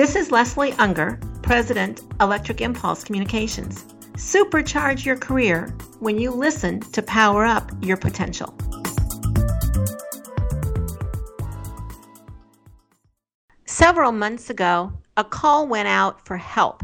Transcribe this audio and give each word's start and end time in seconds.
This 0.00 0.16
is 0.16 0.30
Leslie 0.30 0.72
Ungar, 0.78 1.20
President, 1.42 2.00
Electric 2.22 2.62
Impulse 2.62 3.04
Communications. 3.04 3.84
Supercharge 4.14 5.04
your 5.04 5.18
career 5.18 5.76
when 5.98 6.18
you 6.18 6.30
listen 6.30 6.80
to 6.92 7.02
Power 7.02 7.44
Up 7.44 7.70
Your 7.82 7.98
Potential. 7.98 8.56
Several 13.66 14.10
months 14.10 14.48
ago, 14.48 14.90
a 15.18 15.24
call 15.24 15.68
went 15.68 15.88
out 15.88 16.24
for 16.26 16.38
help. 16.38 16.82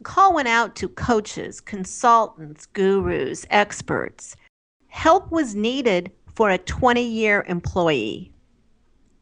A 0.00 0.02
call 0.02 0.34
went 0.34 0.48
out 0.48 0.74
to 0.74 0.88
coaches, 0.88 1.60
consultants, 1.60 2.66
gurus, 2.66 3.46
experts. 3.50 4.34
Help 4.88 5.30
was 5.30 5.54
needed 5.54 6.10
for 6.34 6.50
a 6.50 6.58
20 6.58 7.00
year 7.00 7.44
employee. 7.46 8.32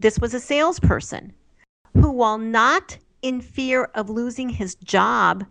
This 0.01 0.19
was 0.19 0.33
a 0.33 0.41
salesperson 0.41 1.35
who, 1.95 2.11
while 2.11 2.39
not 2.39 2.97
in 3.23 3.41
fear 3.41 3.85
of 3.95 4.11
losing 4.11 4.49
his 4.49 4.75
job, 4.75 5.47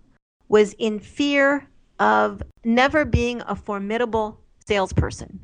was 0.48 0.74
in 0.74 1.00
fear 1.00 1.68
of 2.00 2.44
never 2.64 3.06
being 3.06 3.42
a 3.48 3.56
formidable 3.56 4.40
salesperson. 4.68 5.40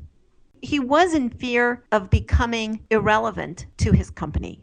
He 0.60 0.78
was 0.78 1.14
in 1.14 1.30
fear 1.30 1.84
of 1.92 2.10
becoming 2.10 2.84
irrelevant 2.90 3.66
to 3.78 3.92
his 3.92 4.10
company. 4.10 4.60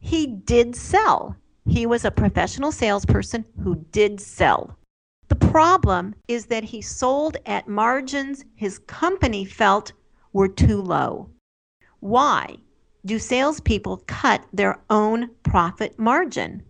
He 0.00 0.26
did 0.26 0.76
sell. 0.76 1.36
He 1.66 1.86
was 1.86 2.04
a 2.04 2.10
professional 2.10 2.72
salesperson 2.72 3.44
who 3.62 3.84
did 3.92 4.20
sell. 4.20 4.78
The 5.28 5.36
problem 5.36 6.14
is 6.28 6.46
that 6.46 6.64
he 6.64 6.82
sold 6.82 7.36
at 7.46 7.68
margins 7.68 8.44
his 8.54 8.78
company 8.80 9.44
felt 9.44 9.92
were 10.32 10.48
too 10.48 10.80
low. 10.80 11.30
Why 12.00 12.56
do 13.04 13.18
salespeople 13.18 14.02
cut 14.06 14.44
their 14.52 14.80
own 14.90 15.30
profit 15.42 15.98
margin? 15.98 16.62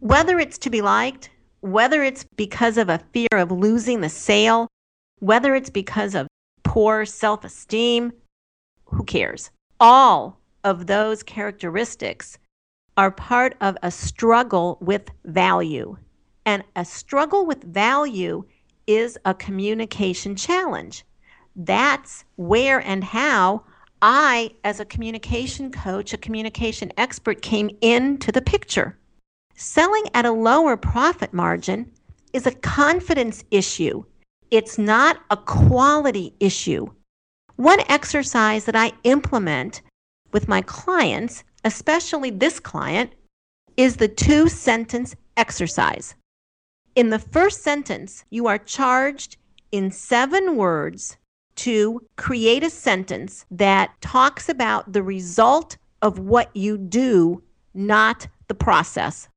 Whether 0.00 0.38
it's 0.38 0.58
to 0.58 0.70
be 0.70 0.82
liked, 0.82 1.30
whether 1.60 2.02
it's 2.02 2.24
because 2.36 2.76
of 2.76 2.88
a 2.88 3.00
fear 3.12 3.28
of 3.32 3.50
losing 3.50 4.02
the 4.02 4.08
sale, 4.08 4.68
whether 5.20 5.54
it's 5.54 5.70
because 5.70 6.14
of 6.14 6.28
poor 6.64 7.06
self 7.06 7.44
esteem, 7.44 8.12
who 8.84 9.04
cares? 9.04 9.50
All 9.80 10.38
of 10.64 10.86
those 10.86 11.22
characteristics 11.22 12.38
are 12.96 13.10
part 13.10 13.56
of 13.60 13.76
a 13.82 13.90
struggle 13.90 14.78
with 14.80 15.10
value. 15.24 15.96
And 16.44 16.62
a 16.76 16.84
struggle 16.84 17.46
with 17.46 17.64
value 17.64 18.44
is 18.86 19.18
a 19.24 19.34
communication 19.34 20.36
challenge. 20.36 21.04
That's 21.56 22.24
where 22.36 22.80
and 22.80 23.02
how 23.02 23.64
I, 24.02 24.52
as 24.62 24.78
a 24.78 24.84
communication 24.84 25.72
coach, 25.72 26.12
a 26.12 26.18
communication 26.18 26.92
expert, 26.98 27.40
came 27.40 27.70
into 27.80 28.30
the 28.30 28.42
picture. 28.42 28.98
Selling 29.58 30.04
at 30.12 30.26
a 30.26 30.32
lower 30.32 30.76
profit 30.76 31.32
margin 31.32 31.90
is 32.34 32.46
a 32.46 32.52
confidence 32.52 33.42
issue. 33.50 34.04
It's 34.50 34.76
not 34.76 35.18
a 35.30 35.36
quality 35.38 36.34
issue. 36.40 36.88
One 37.56 37.80
exercise 37.88 38.66
that 38.66 38.76
I 38.76 38.92
implement 39.04 39.80
with 40.30 40.46
my 40.46 40.60
clients, 40.60 41.42
especially 41.64 42.28
this 42.28 42.60
client, 42.60 43.14
is 43.78 43.96
the 43.96 44.08
two 44.08 44.50
sentence 44.50 45.16
exercise. 45.38 46.14
In 46.94 47.08
the 47.08 47.18
first 47.18 47.62
sentence, 47.62 48.26
you 48.28 48.46
are 48.48 48.58
charged 48.58 49.38
in 49.72 49.90
seven 49.90 50.56
words 50.56 51.16
to 51.56 52.02
create 52.16 52.62
a 52.62 52.68
sentence 52.68 53.46
that 53.50 53.90
talks 54.02 54.50
about 54.50 54.92
the 54.92 55.02
result 55.02 55.78
of 56.02 56.18
what 56.18 56.54
you 56.54 56.76
do, 56.76 57.42
not 57.72 58.28
the 58.48 58.54
process. 58.54 59.30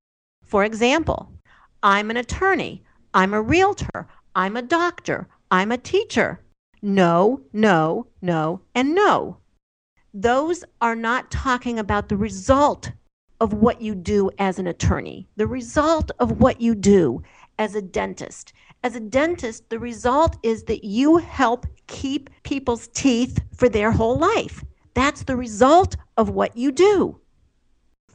For 0.50 0.64
example, 0.66 1.32
I'm 1.84 2.10
an 2.10 2.18
attorney, 2.18 2.82
I'm 3.14 3.36
a 3.36 3.42
realtor, 3.42 4.08
I'm 4.36 4.58
a 4.58 4.64
doctor, 4.64 5.28
I'm 5.52 5.72
a 5.72 5.78
teacher. 5.78 6.42
No, 6.82 7.42
no, 7.54 8.08
no, 8.20 8.62
and 8.74 8.96
no. 8.96 9.38
Those 10.12 10.66
are 10.82 10.96
not 10.96 11.30
talking 11.30 11.78
about 11.78 12.10
the 12.10 12.18
result 12.18 12.92
of 13.40 13.54
what 13.54 13.80
you 13.80 13.94
do 13.94 14.32
as 14.40 14.58
an 14.58 14.66
attorney, 14.66 15.28
the 15.36 15.46
result 15.46 16.10
of 16.18 16.42
what 16.42 16.60
you 16.60 16.74
do 16.74 17.22
as 17.60 17.76
a 17.76 17.82
dentist. 17.82 18.52
As 18.84 18.96
a 18.96 19.00
dentist, 19.00 19.70
the 19.70 19.78
result 19.78 20.36
is 20.42 20.64
that 20.64 20.84
you 20.84 21.18
help 21.18 21.68
keep 21.86 22.32
people's 22.42 22.88
teeth 22.88 23.40
for 23.56 23.70
their 23.70 23.92
whole 23.92 24.18
life. 24.18 24.64
That's 24.96 25.24
the 25.24 25.36
result 25.36 25.96
of 26.18 26.32
what 26.32 26.58
you 26.58 26.72
do. 26.72 27.20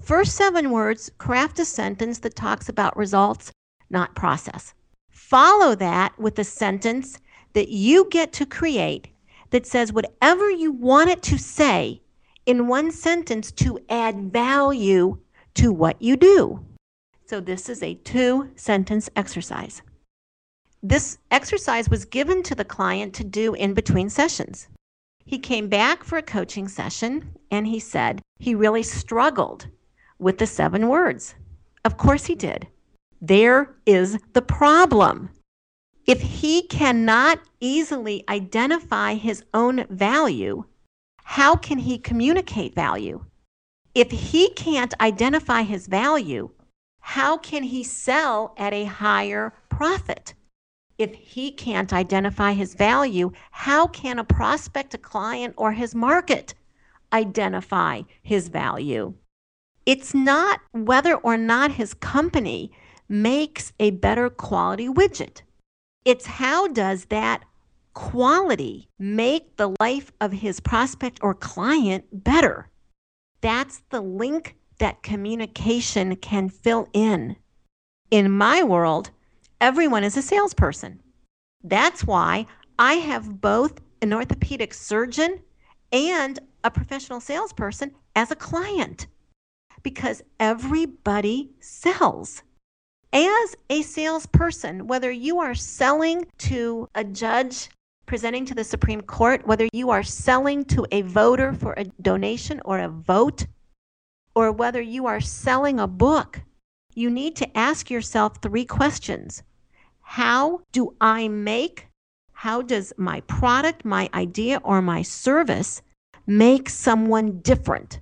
First 0.03 0.35
seven 0.35 0.71
words, 0.71 1.11
craft 1.19 1.59
a 1.59 1.65
sentence 1.65 2.19
that 2.19 2.37
talks 2.37 2.69
about 2.69 2.97
results, 2.97 3.51
not 3.89 4.15
process. 4.15 4.75
Follow 5.11 5.75
that 5.77 6.19
with 6.19 6.39
a 6.39 6.45
sentence 6.45 7.19
that 7.55 7.69
you 7.69 8.09
get 8.11 8.33
to 8.35 8.45
create 8.45 9.09
that 9.51 9.67
says 9.67 9.93
whatever 9.93 10.51
you 10.51 10.73
want 10.73 11.09
it 11.11 11.23
to 11.23 11.39
say 11.39 12.03
in 12.45 12.69
one 12.69 12.91
sentence 12.91 13.51
to 13.53 13.79
add 13.89 14.33
value 14.33 15.17
to 15.55 15.73
what 15.73 16.01
you 16.03 16.17
do. 16.17 16.65
So, 17.27 17.41
this 17.41 17.69
is 17.71 17.83
a 17.83 17.95
two 17.95 18.51
sentence 18.57 19.09
exercise. 19.17 19.81
This 20.83 21.17
exercise 21.31 21.89
was 21.89 22.05
given 22.05 22.43
to 22.43 22.55
the 22.55 22.65
client 22.65 23.15
to 23.15 23.25
do 23.25 23.55
in 23.55 23.73
between 23.73 24.11
sessions. 24.11 24.69
He 25.25 25.39
came 25.39 25.69
back 25.69 26.05
for 26.05 26.19
a 26.19 26.23
coaching 26.23 26.69
session 26.69 27.33
and 27.51 27.67
he 27.67 27.81
said 27.81 28.21
he 28.39 28.55
really 28.55 28.83
struggled 28.83 29.69
with 30.19 30.39
the 30.39 30.47
seven 30.47 30.89
words. 30.89 31.35
Of 31.85 31.97
course 31.97 32.27
he 32.27 32.35
did. 32.35 32.67
There 33.21 33.75
is 33.87 34.19
the 34.33 34.43
problem. 34.43 35.31
If 36.07 36.21
he 36.21 36.63
cannot 36.63 37.41
easily 37.61 38.25
identify 38.29 39.15
his 39.15 39.43
own 39.55 39.87
value, 39.89 40.65
how 41.25 41.57
can 41.57 41.79
he 41.79 41.99
communicate 41.99 42.75
value? 42.75 43.25
If 43.95 44.11
he 44.11 44.51
can't 44.51 44.93
identify 45.01 45.63
his 45.63 45.87
value, 45.87 46.51
how 47.01 47.39
can 47.39 47.63
he 47.63 47.83
sell 47.83 48.55
at 48.59 48.75
a 48.75 48.85
higher 48.85 49.55
profit? 49.69 50.35
If 50.99 51.15
he 51.15 51.51
can't 51.51 51.93
identify 51.93 52.53
his 52.53 52.75
value, 52.75 53.33
how 53.51 53.87
can 53.87 54.19
a 54.19 54.25
prospect, 54.25 54.95
a 54.95 54.99
client, 54.99 55.55
or 55.57 55.73
his 55.73 55.95
market 55.95 56.55
identify 57.13 58.03
his 58.23 58.49
value? 58.49 59.15
It's 59.87 60.15
not 60.15 60.61
whether 60.73 61.15
or 61.15 61.37
not 61.37 61.73
his 61.73 61.93
company 61.93 62.73
makes 63.09 63.73
a 63.79 63.91
better 63.91 64.31
quality 64.31 64.89
widget. 64.89 65.43
It's 66.07 66.27
how 66.27 66.69
does 66.69 67.07
that 67.07 67.45
quality 67.93 68.89
make 68.99 69.57
the 69.57 69.75
life 69.81 70.11
of 70.21 70.33
his 70.33 70.61
prospect 70.61 71.19
or 71.23 71.35
client 71.35 72.05
better? 72.25 72.71
That's 73.43 73.83
the 73.91 74.01
link 74.01 74.57
that 74.79 75.03
communication 75.03 76.17
can 76.17 76.49
fill 76.49 76.89
in. 76.95 77.37
In 78.11 78.31
my 78.31 78.63
world, 78.63 79.11
everyone 79.61 80.03
is 80.03 80.17
a 80.17 80.23
salesperson. 80.23 81.01
That's 81.63 82.05
why 82.05 82.47
I 82.79 82.95
have 82.95 83.41
both 83.41 83.81
an 84.01 84.15
orthopedic 84.15 84.73
surgeon 84.73 85.41
and 85.93 86.39
a 86.65 86.71
professional 86.71 87.21
salesperson 87.21 87.93
as 88.17 88.31
a 88.31 88.37
client 88.37 89.07
because 89.85 90.23
everybody 90.41 91.51
sells. 91.61 92.43
As 93.13 93.55
a 93.71 93.83
salesperson, 93.83 94.89
whether 94.89 95.13
you 95.13 95.39
are 95.39 95.55
selling 95.55 96.27
to 96.39 96.89
a 96.97 97.05
judge 97.05 97.69
presenting 98.07 98.45
to 98.47 98.55
the 98.55 98.65
Supreme 98.65 99.01
Court, 99.01 99.47
whether 99.47 99.69
you 99.73 99.91
are 99.91 100.03
selling 100.03 100.65
to 100.65 100.85
a 100.91 101.03
voter 101.03 101.53
for 101.53 101.75
a 101.75 101.85
donation 102.03 102.61
or 102.65 102.81
a 102.81 102.89
vote, 102.89 103.47
or 104.35 104.51
whether 104.51 104.83
you 104.83 105.07
are 105.07 105.21
selling 105.21 105.79
a 105.79 105.87
book, 105.87 106.43
you 106.95 107.09
need 107.09 107.37
to 107.37 107.57
ask 107.57 107.91
yourself 107.91 108.43
three 108.43 108.65
questions 108.65 109.43
How 110.01 110.63
do 110.73 110.97
I 111.01 111.29
make? 111.29 111.87
How 112.33 112.63
does 112.63 112.93
my 112.97 113.21
product, 113.23 113.85
my 113.85 114.11
idea, 114.13 114.61
or 114.65 114.83
my 114.83 115.03
service 115.03 115.83
make 116.27 116.69
someone 116.69 117.41
different? 117.41 118.01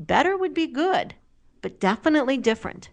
Better 0.00 0.34
would 0.34 0.54
be 0.54 0.66
good, 0.66 1.14
but 1.60 1.78
definitely 1.78 2.38
different. 2.38 2.88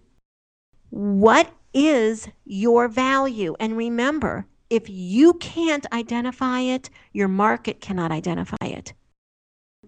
What 0.89 1.53
is 1.73 2.27
your 2.43 2.89
value? 2.89 3.55
And 3.61 3.77
remember, 3.77 4.45
if 4.69 4.89
you 4.89 5.35
can't 5.35 5.85
identify 5.93 6.59
it, 6.59 6.89
your 7.13 7.29
market 7.29 7.79
cannot 7.79 8.11
identify 8.11 8.57
it. 8.65 8.91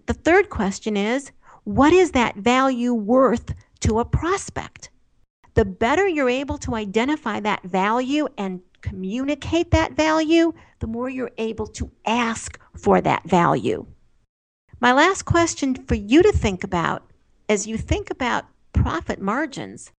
The 0.06 0.14
third 0.14 0.50
question 0.50 0.96
is 0.96 1.34
what 1.66 1.92
is 1.92 2.12
that 2.12 2.38
value 2.38 2.94
worth 2.94 3.54
to 3.82 4.00
a 4.00 4.06
prospect? 4.06 4.90
The 5.56 5.66
better 5.66 6.08
you're 6.08 6.30
able 6.30 6.58
to 6.60 6.76
identify 6.76 7.42
that 7.42 7.64
value 7.64 8.30
and 8.38 8.62
communicate 8.80 9.72
that 9.72 9.92
value, 9.92 10.54
the 10.80 10.88
more 10.88 11.10
you're 11.10 11.32
able 11.38 11.68
to 11.68 11.92
ask 12.06 12.58
for 12.78 13.02
that 13.02 13.28
value. 13.28 13.86
My 14.80 14.94
last 14.94 15.24
question 15.24 15.76
for 15.76 15.96
you 15.96 16.24
to 16.24 16.32
think 16.32 16.64
about 16.64 17.09
as 17.50 17.66
you 17.66 17.78
think 17.78 18.12
about 18.12 18.46
profit 18.74 19.20
margins 19.20 19.92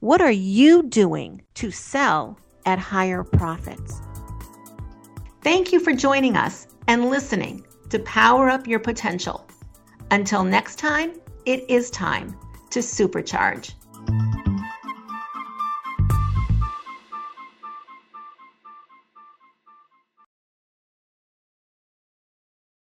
What 0.00 0.20
are 0.20 0.30
you 0.30 0.84
doing 0.84 1.42
to 1.54 1.70
sell 1.70 2.38
at 2.64 2.78
higher 2.78 3.24
profits? 3.24 4.00
Thank 5.42 5.72
you 5.72 5.80
for 5.80 5.92
joining 5.92 6.36
us 6.36 6.68
and 6.86 7.10
listening 7.10 7.64
to 7.90 7.98
Power 8.00 8.48
Up 8.50 8.66
Your 8.66 8.78
Potential. 8.78 9.46
Until 10.10 10.44
next 10.44 10.78
time, 10.78 11.14
it 11.46 11.68
is 11.68 11.90
time 11.90 12.36
to 12.70 12.80
supercharge. 12.80 13.72